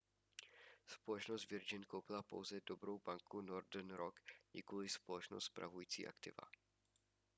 společnost 0.87 1.49
virgin 1.49 1.83
koupila 1.83 2.23
pouze 2.23 2.61
dobrou 2.65 2.99
banku 2.99 3.41
northern 3.41 3.89
rock 3.93 4.19
nikoliv 4.53 4.91
společnost 4.91 5.45
spravující 5.45 6.07
aktiva 6.07 6.47